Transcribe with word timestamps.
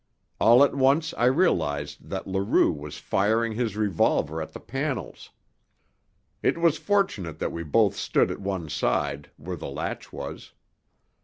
All 0.39 0.63
at 0.63 0.73
once 0.73 1.13
I 1.13 1.25
realized 1.25 2.09
that 2.09 2.25
Leroux 2.25 2.71
was 2.71 2.97
firing 2.97 3.51
his 3.53 3.75
revolver 3.77 4.41
at 4.41 4.51
the 4.51 4.59
panels. 4.59 5.29
It 6.41 6.57
was 6.57 6.79
fortunate 6.79 7.37
that 7.37 7.51
we 7.51 7.61
both 7.61 7.95
stood 7.95 8.31
at 8.31 8.41
one 8.41 8.67
side, 8.67 9.29
where 9.37 9.55
the 9.57 9.69
latch 9.69 10.11
was. 10.11 10.53